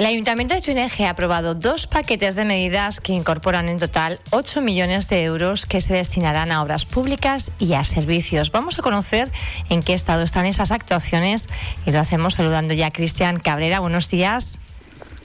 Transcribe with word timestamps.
El 0.00 0.06
Ayuntamiento 0.06 0.54
de 0.54 0.62
Tuneje 0.62 1.04
ha 1.04 1.10
aprobado 1.10 1.54
dos 1.54 1.86
paquetes 1.86 2.34
de 2.34 2.46
medidas 2.46 3.02
que 3.02 3.12
incorporan 3.12 3.68
en 3.68 3.78
total 3.78 4.18
8 4.30 4.62
millones 4.62 5.10
de 5.10 5.24
euros 5.24 5.66
que 5.66 5.82
se 5.82 5.92
destinarán 5.92 6.50
a 6.50 6.62
obras 6.62 6.86
públicas 6.86 7.52
y 7.58 7.74
a 7.74 7.84
servicios. 7.84 8.50
Vamos 8.50 8.78
a 8.78 8.82
conocer 8.82 9.30
en 9.68 9.82
qué 9.82 9.92
estado 9.92 10.22
están 10.22 10.46
esas 10.46 10.70
actuaciones 10.70 11.50
y 11.84 11.90
lo 11.90 12.00
hacemos 12.00 12.36
saludando 12.36 12.72
ya 12.72 12.86
a 12.86 12.90
Cristian 12.92 13.40
Cabrera. 13.40 13.80
Buenos 13.80 14.08
días. 14.08 14.62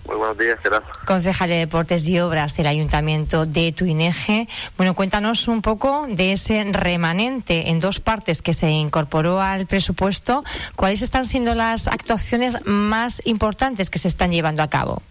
Muy 0.06 0.18
buenos 0.18 0.38
días. 0.38 0.60
Concejal 1.06 1.50
de 1.50 1.56
Deportes 1.56 2.08
y 2.08 2.20
Obras 2.20 2.56
del 2.56 2.68
Ayuntamiento 2.68 3.46
de 3.46 3.72
Tuineje. 3.72 4.48
Bueno, 4.78 4.94
cuéntanos 4.94 5.48
un 5.48 5.64
poco 5.64 6.06
de 6.08 6.34
ese 6.34 6.64
remanente 6.72 7.70
en 7.70 7.80
dos 7.80 8.00
partes 8.00 8.44
que 8.44 8.54
se 8.54 8.70
incorporó 8.70 9.42
al 9.42 9.66
presupuesto. 9.66 10.44
¿Cuáles 10.76 11.02
están 11.02 11.26
siendo 11.26 11.56
las 11.56 11.88
actuaciones 11.88 12.58
más 12.66 13.22
importantes 13.26 13.90
que 13.90 13.98
se 13.98 14.08
están 14.08 14.32
llevando 14.32 14.62
a 14.62 14.70
cabo? 14.70 15.02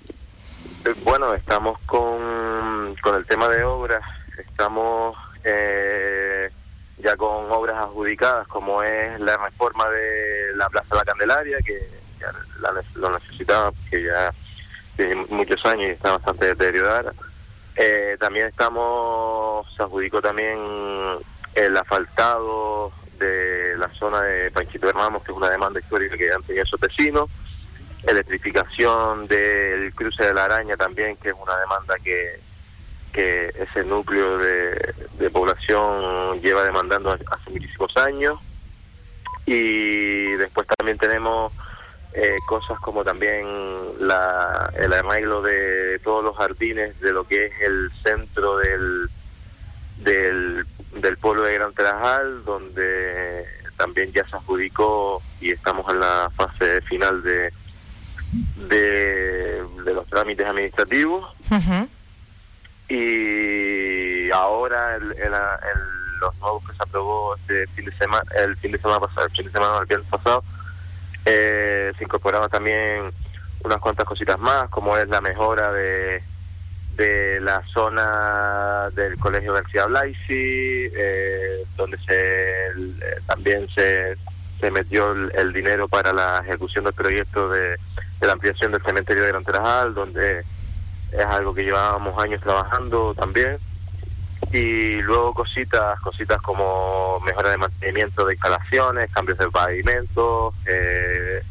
Eh, 0.85 0.95
bueno, 1.03 1.35
estamos 1.35 1.79
con, 1.87 2.95
con 3.03 3.17
el 3.17 3.27
tema 3.27 3.49
de 3.49 3.65
obras. 3.65 4.03
Estamos 4.39 5.17
eh, 5.43 6.51
ya 6.99 7.17
con 7.17 7.51
obras 7.51 7.79
adjudicadas, 7.79 8.47
como 8.47 8.81
es 8.81 9.19
la 9.19 9.37
reforma 9.39 9.89
de 9.89 10.53
la 10.55 10.69
Plaza 10.69 10.89
de 10.91 10.97
la 10.97 11.05
Candelaria, 11.05 11.59
que 11.65 11.81
ya 12.21 12.31
lo 12.95 13.11
necesitaba, 13.11 13.73
que 13.91 14.05
ya 14.05 14.33
tiene 14.97 15.17
muchos 15.29 15.65
años 15.67 15.89
y 15.89 15.91
está 15.91 16.13
bastante 16.13 16.47
deteriorada. 16.47 17.13
Eh, 17.77 18.17
también 18.21 18.47
estamos, 18.47 19.67
se 19.77 19.83
adjudicó 19.83 20.23
también 20.23 20.59
el 21.55 21.77
asfaltado 21.77 22.93
de 23.19 23.77
la 23.77 23.89
zona 23.91 24.23
de 24.23 24.51
Panchito 24.51 24.89
Hermamos, 24.89 25.23
que 25.25 25.33
es 25.33 25.37
una 25.37 25.51
demanda 25.51 25.81
histórica 25.81 26.17
que 26.17 26.33
han 26.33 26.43
tenido 26.43 26.65
esos 26.65 26.81
vecinos. 26.81 27.31
Electrificación 28.05 29.27
del 29.27 29.95
cruce 29.95 30.25
de 30.25 30.35
la 30.35 30.45
araña 30.45 30.77
también, 30.77 31.17
que 31.17 31.29
es 31.29 31.35
una 31.35 31.57
demanda 31.59 31.97
que, 32.03 32.39
que 33.13 33.49
ese 33.59 33.85
núcleo 33.85 34.39
de, 34.39 34.95
de 35.19 35.31
población 35.31 36.41
lleva 36.43 36.65
demandando 36.65 37.13
hace 37.13 37.51
muchísimos 37.51 37.97
años. 37.97 38.39
Y 39.47 40.33
después 40.35 40.67
también 40.77 40.99
tenemos 40.99 41.53
eh, 42.15 42.39
cosas 42.47 42.79
como 42.79 43.03
también 43.03 43.45
la, 43.99 44.73
el 44.77 44.93
arreglo 44.93 45.43
de 45.43 45.99
todos 46.05 46.23
los 46.23 46.37
jardines 46.37 46.99
de 47.01 47.13
lo 47.13 47.25
que 47.25 47.47
es 47.47 47.53
el 47.61 47.91
centro 48.05 48.59
del, 48.59 49.11
del, 49.99 50.65
del 50.93 51.17
pueblo 51.19 51.43
de 51.43 51.55
Gran 51.55 51.75
Trajal, 51.75 52.45
donde 52.45 53.45
también 53.77 54.13
ya 54.13 54.25
se 54.29 54.37
adjudicó 54.37 55.21
y 55.41 55.51
estamos 55.51 55.93
en 55.93 55.99
la 55.99 56.31
fase 56.37 56.81
final 56.83 57.21
de, 57.25 57.53
de, 58.69 59.65
los 59.93 60.07
trámites 60.07 60.47
administrativos. 60.47 61.35
Y 62.89 64.31
ahora 64.31 64.97
el, 64.97 65.13
el, 65.13 65.33
los 66.21 66.37
nuevos 66.39 66.63
que 66.65 66.77
se 66.77 66.83
aprobó 66.83 67.35
este 67.37 67.67
fin 67.69 67.87
de 67.87 67.93
semana, 67.93 68.25
el 68.37 68.57
fin 68.59 68.71
de 68.73 68.79
semana 68.79 69.01
pasado, 69.01 69.27
el 69.27 69.33
fin 69.33 69.47
de 69.47 69.53
semana, 69.53 69.79
el 69.81 69.87
viernes 69.87 70.09
pasado, 70.09 70.45
eh, 71.25 71.93
se 71.97 72.05
incorporaban 72.05 72.51
también 72.51 73.13
unas 73.63 73.79
cuantas 73.79 74.07
cositas 74.07 74.39
más, 74.39 74.69
como 74.69 74.97
es 74.97 75.09
la 75.09 75.21
mejora 75.21 75.73
de, 75.73 76.23
de 76.97 77.41
la 77.41 77.63
zona 77.73 78.91
del 78.95 79.19
Colegio 79.19 79.55
García 79.55 79.87
Blaisi, 79.87 80.91
eh, 80.95 81.65
donde 81.77 81.99
se 81.99 82.67
eh, 82.67 83.21
también 83.27 83.67
se, 83.75 84.17
se 84.61 84.71
metió 84.71 85.13
el, 85.13 85.53
dinero 85.53 85.89
para 85.89 86.13
la 86.13 86.43
ejecución 86.47 86.85
del 86.85 86.95
proyecto 86.95 87.49
de, 87.49 87.77
la 88.21 88.33
ampliación 88.33 88.73
del 88.73 88.83
cementerio 88.83 89.23
de 89.23 89.29
Gran 89.31 89.45
Terajal, 89.45 89.95
donde 89.95 90.45
es 91.13 91.25
algo 91.27 91.55
que 91.55 91.65
llevábamos 91.65 92.23
años 92.23 92.41
trabajando 92.41 93.15
también 93.15 93.59
y 94.53 95.03
luego 95.03 95.35
cositas 95.35 95.99
cositas 96.01 96.41
como 96.43 97.21
mejora 97.21 97.51
de 97.51 97.59
mantenimiento 97.59 98.27
de 98.27 98.35
instalaciones, 98.35 99.11
cambios 99.11 99.39
de 99.39 99.51
pavimento, 99.51 100.53
eh, 100.67 101.43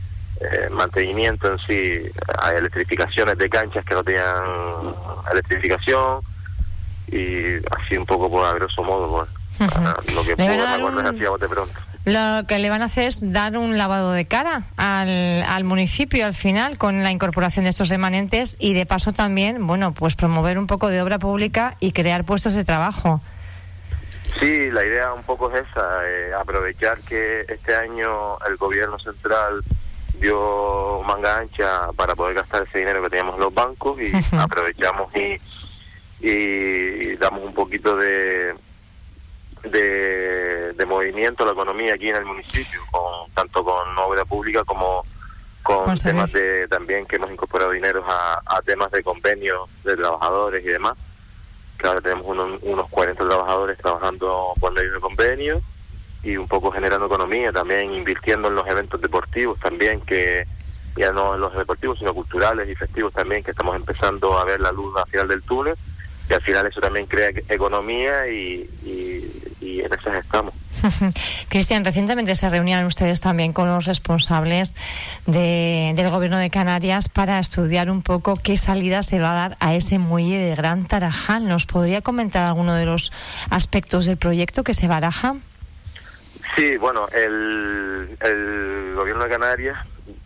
eh, 0.42 0.70
mantenimiento 0.72 1.52
en 1.52 1.60
sí, 1.60 2.12
hay 2.40 2.58
electrificaciones 2.58 3.38
de 3.38 3.50
canchas 3.50 3.86
que 3.86 3.94
no 3.94 4.04
tenían 4.04 4.44
electrificación 5.32 6.22
y 7.08 7.56
así 7.76 7.98
un 7.98 8.06
poco 8.06 8.30
por 8.30 8.46
a 8.46 8.54
grosso 8.54 8.84
modo 8.84 9.28
pues, 9.60 10.16
lo 10.16 10.24
que 10.24 10.36
puedo 10.36 11.38
de 11.38 11.50
pronto. 11.50 11.80
Lo 12.06 12.46
que 12.48 12.60
le 12.60 12.70
van 12.70 12.82
a 12.82 12.86
hacer 12.86 13.08
es 13.08 13.32
dar 13.32 13.58
un 13.58 13.78
lavado 13.78 14.12
de 14.12 14.26
cara 14.26 14.64
al, 14.76 15.44
al 15.44 15.64
municipio 15.64 16.26
al 16.26 16.34
final 16.34 16.78
con 16.78 17.02
la 17.02 17.12
incorporación 17.12 17.64
de 17.64 17.70
estos 17.70 17.88
remanentes 17.88 18.58
y 18.60 18.74
de 18.74 18.86
paso 18.86 19.14
también, 19.14 19.66
bueno, 19.66 19.94
pues 19.94 20.16
promover 20.16 20.58
un 20.58 20.68
poco 20.68 20.90
de 20.90 21.02
obra 21.02 21.18
pública 21.18 21.78
y 21.80 21.94
crear 21.94 22.26
puestos 22.26 22.56
de 22.56 22.66
trabajo. 22.66 23.22
Sí, 24.42 24.70
la 24.72 24.86
idea 24.86 25.14
un 25.14 25.24
poco 25.24 25.50
es 25.54 25.62
esa, 25.62 26.06
eh, 26.06 26.34
aprovechar 26.34 27.00
que 27.02 27.46
este 27.48 27.74
año 27.74 28.38
el 28.50 28.58
gobierno 28.58 29.00
central 29.00 29.64
dio 30.20 31.02
manga 31.04 31.38
ancha 31.38 31.90
para 31.96 32.16
poder 32.16 32.36
gastar 32.36 32.64
ese 32.64 32.80
dinero 32.80 33.02
que 33.04 33.10
teníamos 33.10 33.36
en 33.36 33.42
los 33.42 33.54
bancos 33.54 33.98
y 34.02 34.12
aprovechamos 34.38 35.10
y, 35.16 35.40
y 36.20 37.16
damos 37.16 37.44
un 37.44 37.54
poquito 37.54 37.96
de, 37.96 38.56
de, 39.64 40.74
de, 40.74 40.86
movimiento 40.86 41.44
a 41.44 41.48
la 41.48 41.54
economía 41.54 41.94
aquí 41.94 42.10
en 42.10 42.18
el 42.18 42.26
municipio, 42.26 42.82
con 42.92 43.32
tanto 43.34 43.64
con 43.64 43.98
obra 43.98 44.26
pública 44.26 44.64
como 44.64 45.06
con, 45.62 45.96
temas 45.96 46.32
de 46.34 46.68
también 46.68 47.06
que 47.06 47.16
hemos 47.16 47.32
incorporado 47.32 47.72
dinero 47.72 48.04
a, 48.08 48.42
a 48.46 48.62
temas 48.62 48.92
de 48.92 49.02
convenios 49.02 49.70
de 49.84 49.96
trabajadores 49.96 50.64
y 50.64 50.68
demás. 50.68 50.96
Que 51.78 51.88
ahora 51.88 52.02
tenemos 52.02 52.26
unos 52.62 52.90
40 52.90 53.26
trabajadores 53.26 53.78
trabajando 53.78 54.54
por 54.60 54.74
medio 54.74 54.94
de 54.94 55.00
convenios 55.00 55.64
y 56.24 56.38
un 56.38 56.48
poco 56.48 56.72
generando 56.72 57.08
economía, 57.08 57.52
también 57.52 57.94
invirtiendo 57.94 58.48
en 58.48 58.56
los 58.56 58.68
eventos 58.68 59.02
deportivos 59.02 59.60
también, 59.60 60.00
que 60.02 60.48
ya 60.96 61.12
no 61.12 61.36
en 61.36 61.42
los 61.42 61.54
deportivos, 61.54 62.00
sino 62.00 62.14
culturales 62.14 62.70
y 62.70 62.76
festivos 62.76 63.14
también, 63.14 63.44
que 63.44 63.52
estamos 63.52 63.76
empezando 63.76 64.38
a 64.38 64.46
ver 64.46 64.62
la 64.62 64.72
luz 64.72 64.96
al 64.96 65.10
final 65.10 65.28
del 65.28 65.44
túnel, 65.44 65.76
y 66.30 66.34
al 66.34 66.42
final 66.42 66.66
eso 66.66 66.80
también 66.80 67.06
crea 67.08 67.30
economía 67.50 68.28
y, 68.28 68.70
y 68.84 69.13
en 69.82 69.94
esas 69.94 70.18
estamos. 70.18 70.54
Cristian, 71.50 71.86
recientemente 71.86 72.36
se 72.36 72.50
reunían 72.50 72.86
ustedes 72.86 73.22
también 73.22 73.54
con 73.54 73.68
los 73.68 73.86
responsables 73.86 74.76
de, 75.26 75.94
del 75.96 76.10
Gobierno 76.10 76.38
de 76.38 76.50
Canarias 76.50 77.10
para 77.10 77.40
estudiar 77.40 77.90
un 77.90 78.02
poco 78.02 78.36
qué 78.36 78.58
salida 78.58 79.04
se 79.04 79.20
va 79.20 79.32
a 79.32 79.50
dar 79.50 79.58
a 79.60 79.76
ese 79.76 80.00
muelle 80.00 80.38
de 80.38 80.56
Gran 80.56 80.86
Tarajal. 80.86 81.48
¿Nos 81.48 81.66
podría 81.66 82.02
comentar 82.02 82.44
alguno 82.44 82.76
de 82.76 82.86
los 82.86 83.12
aspectos 83.50 84.06
del 84.06 84.18
proyecto 84.18 84.64
que 84.64 84.74
se 84.74 84.88
baraja? 84.88 85.36
Sí, 86.56 86.78
bueno, 86.78 87.08
el, 87.10 88.18
el 88.20 88.94
Gobierno 88.96 89.24
de 89.24 89.30
Canarias 89.30 89.78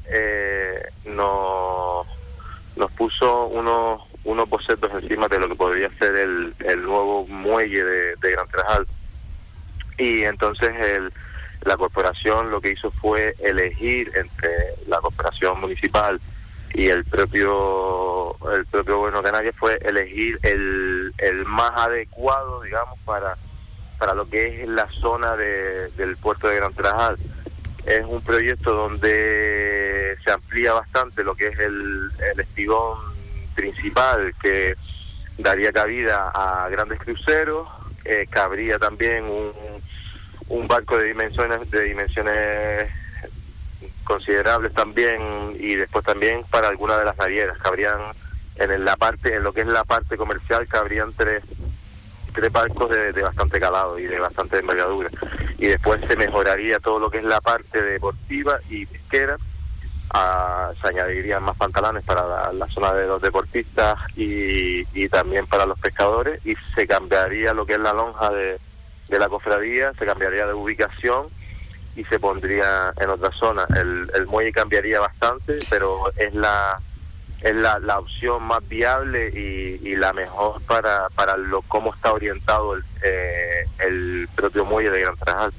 eh, 0.05 0.81
nos, 1.05 2.07
nos 2.75 2.91
puso 2.93 3.47
unos 3.47 4.01
unos 4.23 4.49
bocetos 4.49 4.91
encima 4.91 5.29
de 5.29 5.39
lo 5.39 5.47
que 5.47 5.55
podría 5.55 5.89
ser 5.97 6.13
el, 6.17 6.53
el 6.59 6.83
nuevo 6.83 7.25
muelle 7.27 7.81
de, 7.81 8.15
de 8.17 8.31
Gran 8.31 8.47
Tarajal 8.49 8.85
y 9.97 10.23
entonces 10.23 10.69
el, 10.69 11.11
la 11.63 11.77
corporación 11.77 12.51
lo 12.51 12.61
que 12.61 12.71
hizo 12.71 12.91
fue 12.91 13.35
elegir 13.39 14.11
entre 14.15 14.75
la 14.87 14.99
corporación 14.99 15.59
municipal 15.59 16.19
y 16.73 16.87
el 16.87 17.03
propio 17.05 18.35
el 18.53 18.65
propio 18.65 18.97
gobierno 18.97 19.21
de 19.21 19.25
Canarias 19.25 19.55
fue 19.57 19.77
elegir 19.81 20.39
el, 20.43 21.13
el 21.17 21.45
más 21.45 21.71
adecuado 21.75 22.61
digamos 22.61 22.99
para 23.05 23.37
para 23.97 24.13
lo 24.13 24.29
que 24.29 24.61
es 24.61 24.69
la 24.69 24.87
zona 24.89 25.35
de, 25.35 25.89
del 25.97 26.17
puerto 26.17 26.47
de 26.47 26.57
Gran 26.57 26.73
Trajal 26.73 27.17
es 27.85 28.05
un 28.05 28.21
proyecto 28.21 28.73
donde 28.73 30.17
se 30.23 30.31
amplía 30.31 30.73
bastante 30.73 31.23
lo 31.23 31.35
que 31.35 31.47
es 31.47 31.59
el, 31.59 32.11
el 32.33 32.39
espigón 32.39 32.99
principal 33.55 34.33
que 34.41 34.75
daría 35.37 35.71
cabida 35.71 36.29
a 36.29 36.69
grandes 36.69 36.99
cruceros 36.99 37.67
eh, 38.05 38.27
cabría 38.29 38.77
también 38.77 39.25
un, 39.25 39.51
un 40.49 40.67
barco 40.67 40.97
de 40.97 41.05
dimensiones 41.05 41.69
de 41.69 41.83
dimensiones 41.83 42.91
considerables 44.03 44.73
también 44.73 45.55
y 45.59 45.75
después 45.75 46.05
también 46.05 46.43
para 46.49 46.69
algunas 46.69 46.99
de 46.99 47.05
las 47.05 47.17
navieras. 47.17 47.57
Cabrían 47.57 47.99
en 48.55 48.85
la 48.85 48.95
parte 48.95 49.35
en 49.35 49.43
lo 49.43 49.53
que 49.53 49.61
es 49.61 49.67
la 49.67 49.83
parte 49.83 50.17
comercial 50.17 50.67
cabrían 50.67 51.13
tres 51.13 51.43
tres 52.33 52.51
barcos 52.51 52.89
de, 52.89 53.11
bastante 53.21 53.59
calado 53.59 53.97
y 53.97 54.05
de 54.05 54.19
bastante 54.19 54.59
envergadura. 54.59 55.09
Y 55.57 55.67
después 55.67 55.99
se 56.07 56.15
mejoraría 56.15 56.79
todo 56.79 56.99
lo 56.99 57.09
que 57.09 57.17
es 57.17 57.23
la 57.23 57.41
parte 57.41 57.81
deportiva 57.81 58.59
y 58.69 58.85
pesquera. 58.85 59.37
Ah, 60.13 60.71
se 60.79 60.87
añadirían 60.87 61.43
más 61.43 61.57
pantalones 61.57 62.03
para 62.03 62.53
la, 62.53 62.67
zona 62.67 62.93
de 62.93 63.07
los 63.07 63.21
deportistas 63.21 63.97
y, 64.15 64.85
y 64.93 65.09
también 65.09 65.47
para 65.47 65.65
los 65.65 65.77
pescadores 65.79 66.39
y 66.45 66.55
se 66.75 66.87
cambiaría 66.87 67.53
lo 67.53 67.65
que 67.65 67.73
es 67.73 67.79
la 67.79 67.91
lonja 67.91 68.29
de, 68.29 68.59
de 69.09 69.19
la 69.19 69.29
cofradía, 69.29 69.93
se 69.97 70.05
cambiaría 70.05 70.45
de 70.45 70.53
ubicación 70.53 71.27
y 71.95 72.03
se 72.05 72.19
pondría 72.19 72.93
en 72.99 73.09
otra 73.09 73.31
zona. 73.31 73.65
El, 73.75 74.11
el 74.13 74.27
muelle 74.27 74.51
cambiaría 74.51 74.99
bastante, 74.99 75.59
pero 75.69 76.11
es 76.17 76.33
la 76.33 76.79
es 77.41 77.55
la, 77.55 77.79
la 77.79 77.99
opción 77.99 78.43
más 78.43 78.67
viable 78.67 79.29
y, 79.29 79.95
la 79.95 80.13
mejor 80.13 80.61
para, 80.63 81.09
para 81.15 81.37
lo 81.37 81.61
cómo 81.63 81.93
está 81.93 82.13
orientado 82.13 82.75
el, 82.75 82.83
eh, 83.03 83.65
el 83.79 84.29
propio 84.35 84.63
muelle 84.65 84.91
de 84.91 85.01
Gran 85.01 85.17
Trajal. 85.17 85.53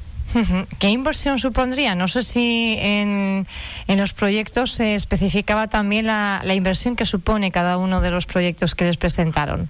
¿Qué 0.78 0.88
inversión 0.88 1.38
supondría? 1.38 1.94
No 1.94 2.06
sé 2.06 2.22
si 2.22 2.76
en, 2.78 3.46
en 3.86 3.98
los 3.98 4.12
proyectos 4.12 4.72
se 4.72 4.94
especificaba 4.94 5.68
también 5.68 6.06
la, 6.06 6.40
la 6.44 6.54
inversión 6.54 6.96
que 6.96 7.06
supone 7.06 7.50
cada 7.50 7.78
uno 7.78 8.00
de 8.00 8.10
los 8.10 8.26
proyectos 8.26 8.74
que 8.74 8.84
les 8.84 8.96
presentaron. 8.96 9.68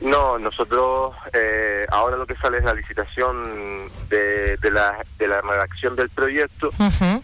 No, 0.00 0.38
nosotros 0.38 1.14
eh, 1.32 1.84
ahora 1.90 2.16
lo 2.16 2.26
que 2.26 2.36
sale 2.36 2.58
es 2.58 2.64
la 2.64 2.74
licitación 2.74 3.90
de, 4.08 4.56
de, 4.58 4.70
la, 4.70 5.04
de 5.18 5.26
la 5.26 5.40
redacción 5.40 5.96
del 5.96 6.08
proyecto 6.08 6.70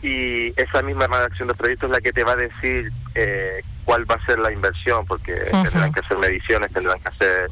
y 0.03 0.53
esa 0.61 0.83
misma 0.83 1.07
redacción 1.07 1.49
del 1.49 1.57
proyecto 1.57 1.87
es 1.87 1.93
la 1.93 2.01
que 2.01 2.13
te 2.13 2.25
va 2.25 2.33
a 2.33 2.37
decir 2.37 2.91
eh, 3.15 3.63
cuál 3.85 4.11
va 4.11 4.17
a 4.17 4.27
ser 4.27 4.39
la 4.39 4.51
inversión, 4.53 5.05
porque 5.07 5.35
tendrán 5.35 5.93
que 5.93 6.01
hacer 6.01 6.19
mediciones, 6.19 6.73
tendrán 6.73 6.99
que 7.01 7.09
hacer 7.09 7.51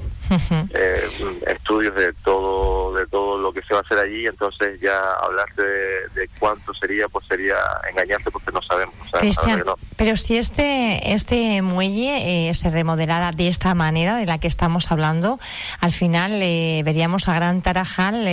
eh, 0.75 1.41
estudios 1.47 1.95
de 1.95 2.13
todo 2.25 2.95
de 2.95 3.07
todo 3.07 3.39
lo 3.39 3.53
que 3.53 3.63
se 3.63 3.75
va 3.75 3.81
a 3.81 3.83
hacer 3.83 3.99
allí, 3.99 4.27
entonces 4.27 4.81
ya 4.81 4.99
hablar 5.23 5.47
de, 5.55 6.29
cuánto 6.39 6.73
sería, 6.75 7.09
pues 7.09 7.27
sería 7.27 7.57
engañarte 7.91 8.31
porque 8.31 8.51
no 8.53 8.63
sabemos. 8.63 8.95
Cristian, 9.13 9.63
pero 9.97 10.17
si 10.17 10.37
este 10.37 11.13
este 11.13 11.61
muelle 11.63 12.49
eh, 12.49 12.55
se 12.55 12.71
remodelara 12.71 13.33
de 13.33 13.49
esta 13.49 13.75
manera 13.75 14.17
de 14.17 14.27
la 14.27 14.39
que 14.39 14.49
estamos 14.49 14.91
hablando, 14.91 15.39
al 15.81 15.93
final 15.93 16.41
eh, 16.43 16.83
veríamos 16.85 17.29
a 17.29 17.35
Gran 17.35 17.63
Tarajal, 17.63 18.27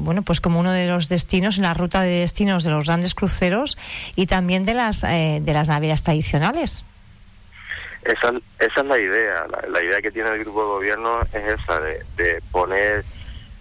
bueno, 0.00 0.22
pues 0.22 0.40
como 0.40 0.60
uno 0.60 0.72
de 0.72 0.86
los 0.86 1.08
destinos 1.08 1.56
en 1.56 1.62
la 1.62 1.74
ruta 1.74 2.02
de 2.02 2.20
destinos 2.20 2.64
de 2.64 2.70
los 2.70 2.84
grandes 2.86 3.14
cruceros 3.14 3.78
y 4.14 4.26
también 4.26 4.64
de 4.64 4.74
las 4.74 5.02
de 5.02 5.52
las 5.52 5.68
navieras 5.68 6.02
tradicionales. 6.02 6.84
Esa, 8.06 8.32
esa 8.60 8.80
es 8.80 8.86
la 8.86 8.98
idea, 8.98 9.46
la, 9.68 9.82
idea 9.82 10.00
que 10.00 10.12
tiene 10.12 10.30
el 10.30 10.38
grupo 10.40 10.60
de 10.60 10.68
gobierno 10.68 11.22
es 11.32 11.54
esa, 11.54 11.80
de, 11.80 12.40
poner 12.52 13.04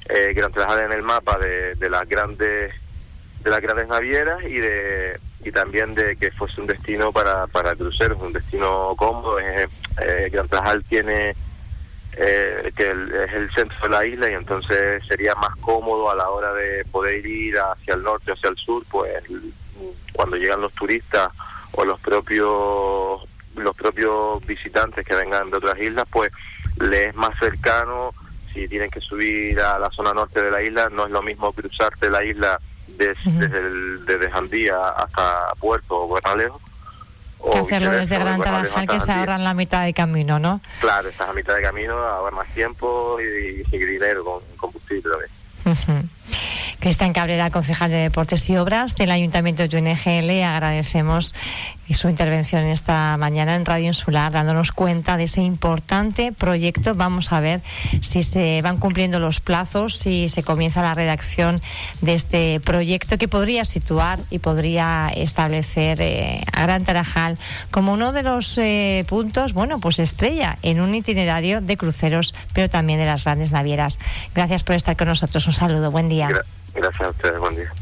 eh, 0.07 0.33
Gran 0.35 0.51
Trajal 0.51 0.81
en 0.81 0.91
el 0.91 1.01
mapa 1.01 1.37
de, 1.39 1.73
de 1.75 1.89
las 1.89 2.07
grandes 2.07 2.71
de 3.41 3.51
las 3.51 3.61
grandes 3.61 3.87
navieras 3.87 4.43
y 4.43 4.59
de 4.59 5.19
y 5.43 5.51
también 5.51 5.93
de 5.93 6.15
que 6.15 6.31
fuese 6.31 6.59
un 6.59 6.67
destino 6.67 7.11
para, 7.11 7.45
para 7.47 7.75
cruceros, 7.75 8.19
un 8.19 8.33
destino 8.33 8.95
cómodo. 8.97 9.39
Eh, 9.39 9.67
Gran 10.31 10.47
Trajal 10.47 10.83
tiene 10.85 11.35
eh, 12.13 12.71
que 12.75 12.89
es 12.89 13.33
el 13.33 13.51
centro 13.53 13.77
de 13.83 13.89
la 13.89 14.05
isla 14.05 14.31
y 14.31 14.33
entonces 14.33 15.05
sería 15.07 15.35
más 15.35 15.55
cómodo 15.57 16.09
a 16.09 16.15
la 16.15 16.29
hora 16.29 16.53
de 16.53 16.83
poder 16.85 17.25
ir 17.25 17.57
hacia 17.59 17.93
el 17.93 18.03
norte 18.03 18.31
o 18.31 18.33
hacia 18.33 18.49
el 18.49 18.57
sur, 18.57 18.83
pues 18.89 19.11
cuando 20.13 20.37
llegan 20.37 20.61
los 20.61 20.73
turistas 20.73 21.29
o 21.73 21.85
los 21.85 21.99
propios 21.99 23.21
los 23.55 23.75
propios 23.75 24.45
visitantes 24.45 25.05
que 25.05 25.15
vengan 25.15 25.49
de 25.49 25.57
otras 25.57 25.79
islas, 25.79 26.05
pues 26.11 26.31
les 26.79 27.07
es 27.07 27.15
más 27.15 27.37
cercano, 27.39 28.13
si 28.53 28.67
tienen 28.67 28.89
que 28.89 29.01
subir 29.01 29.59
a 29.59 29.77
la 29.79 29.89
zona 29.91 30.13
norte 30.13 30.41
de 30.41 30.51
la 30.51 30.61
isla, 30.61 30.89
no 30.89 31.05
es 31.05 31.11
lo 31.11 31.21
mismo 31.21 31.51
cruzarte 31.51 32.09
la 32.09 32.23
isla 32.23 32.59
desde, 32.87 33.57
el, 33.57 34.05
desde 34.05 34.31
Jandía 34.31 34.75
hasta 34.89 35.53
Puerto 35.59 36.03
o 36.03 36.07
Buenalejo. 36.07 36.61
Que 37.51 37.59
hacerlo 37.59 37.91
desde 37.91 38.17
Gran 38.17 38.41
Tarajal, 38.41 38.87
que 38.87 38.99
se 38.99 39.11
ahorran 39.11 39.43
la 39.43 39.53
mitad 39.53 39.83
de 39.83 39.93
camino, 39.93 40.39
¿no? 40.39 40.61
Claro, 40.79 41.09
estás 41.09 41.29
a 41.29 41.33
mitad 41.33 41.55
de 41.55 41.61
camino, 41.61 41.93
ahorrar 41.93 42.33
más 42.33 42.53
tiempo 42.55 43.17
y, 43.21 43.63
y, 43.71 43.77
dinero 43.77 44.23
con 44.23 44.41
combustible 44.57 45.11
también. 45.63 46.09
Cristian 46.85 47.13
Cabrera, 47.13 47.49
concejal 47.49 47.89
de 47.89 47.97
Deportes 47.97 48.47
y 48.47 48.57
Obras 48.57 48.95
del 48.95 49.09
Ayuntamiento 49.09 49.67
de 49.67 49.75
UNG, 49.75 50.23
le 50.23 50.43
agradecemos 50.43 51.33
su 51.89 52.09
intervención 52.09 52.63
esta 52.65 53.17
mañana 53.17 53.55
en 53.55 53.65
Radio 53.65 53.87
Insular, 53.87 54.31
dándonos 54.31 54.71
cuenta 54.71 55.17
de 55.17 55.23
ese 55.23 55.41
importante 55.41 56.31
proyecto. 56.31 56.93
Vamos 56.93 57.33
a 57.33 57.39
ver 57.39 57.61
si 58.01 58.21
se 58.21 58.61
van 58.61 58.77
cumpliendo 58.77 59.19
los 59.19 59.39
plazos, 59.39 59.97
si 59.97 60.29
se 60.29 60.43
comienza 60.43 60.83
la 60.83 60.93
redacción 60.93 61.59
de 62.01 62.13
este 62.13 62.59
proyecto 62.59 63.17
que 63.17 63.27
podría 63.27 63.65
situar 63.65 64.19
y 64.29 64.37
podría 64.37 65.09
establecer 65.15 65.99
eh, 66.01 66.43
a 66.53 66.61
Gran 66.61 66.83
Tarajal 66.83 67.39
como 67.71 67.93
uno 67.93 68.13
de 68.13 68.21
los 68.21 68.59
eh, 68.59 69.05
puntos, 69.07 69.53
bueno, 69.53 69.79
pues 69.79 69.97
estrella 69.97 70.59
en 70.61 70.81
un 70.81 70.93
itinerario 70.93 71.61
de 71.61 71.77
cruceros, 71.77 72.35
pero 72.53 72.69
también 72.69 72.99
de 72.99 73.07
las 73.07 73.23
grandes 73.23 73.49
navieras. 73.49 73.99
Gracias 74.35 74.63
por 74.63 74.75
estar 74.75 74.95
con 74.95 75.07
nosotros. 75.07 75.47
Un 75.47 75.53
saludo. 75.53 75.89
Buen 75.89 76.09
día. 76.09 76.29
A 76.83 77.09
ustedes, 77.09 77.39
buen 77.39 77.55
día. 77.55 77.73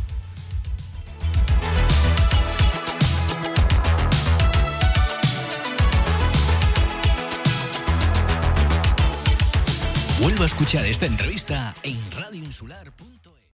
Vuelvo 10.21 10.43
a 10.43 10.45
escuchar 10.45 10.85
esta 10.85 11.05
entrevista 11.05 11.73
en 11.83 11.99
radioinsular.com. 12.11 13.42